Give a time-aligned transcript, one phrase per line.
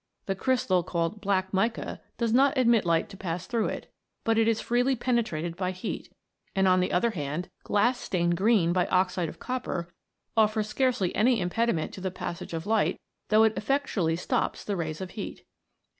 [0.25, 3.93] The crystal called black mica, does not admit light to pass through it,
[4.23, 6.09] but it is freely penetrated by heat j
[6.55, 9.93] and on the other hand, glass stained green by oxide of copper,
[10.35, 15.01] offers scarcely any impediment to the passage of light, though it effectually stops the rays
[15.01, 15.45] of heat.